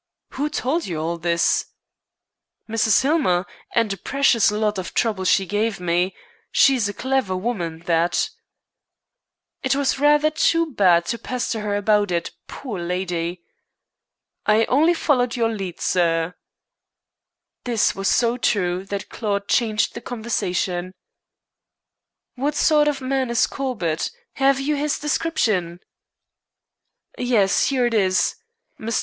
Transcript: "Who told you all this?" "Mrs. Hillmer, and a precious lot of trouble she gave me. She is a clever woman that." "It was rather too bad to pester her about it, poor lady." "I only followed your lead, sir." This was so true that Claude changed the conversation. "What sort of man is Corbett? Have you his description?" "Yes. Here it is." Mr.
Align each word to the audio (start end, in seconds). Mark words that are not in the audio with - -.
"Who 0.31 0.49
told 0.49 0.87
you 0.87 0.99
all 0.99 1.19
this?" 1.19 1.67
"Mrs. 2.67 3.03
Hillmer, 3.03 3.45
and 3.75 3.93
a 3.93 3.97
precious 3.97 4.49
lot 4.49 4.79
of 4.79 4.95
trouble 4.95 5.25
she 5.25 5.45
gave 5.45 5.79
me. 5.79 6.15
She 6.51 6.73
is 6.73 6.89
a 6.89 6.93
clever 6.95 7.35
woman 7.37 7.81
that." 7.85 8.31
"It 9.61 9.75
was 9.75 9.99
rather 9.99 10.31
too 10.31 10.73
bad 10.73 11.05
to 11.05 11.19
pester 11.19 11.59
her 11.59 11.75
about 11.75 12.09
it, 12.09 12.31
poor 12.47 12.79
lady." 12.79 13.43
"I 14.47 14.65
only 14.65 14.95
followed 14.95 15.35
your 15.35 15.49
lead, 15.53 15.79
sir." 15.79 16.33
This 17.65 17.93
was 17.93 18.07
so 18.07 18.37
true 18.37 18.83
that 18.85 19.07
Claude 19.09 19.47
changed 19.47 19.93
the 19.93 20.01
conversation. 20.01 20.95
"What 22.33 22.55
sort 22.55 22.87
of 22.87 23.01
man 23.01 23.29
is 23.29 23.45
Corbett? 23.45 24.09
Have 24.41 24.59
you 24.59 24.75
his 24.77 24.97
description?" 24.97 25.79
"Yes. 27.19 27.67
Here 27.67 27.85
it 27.85 27.93
is." 27.93 28.33
Mr. 28.79 28.99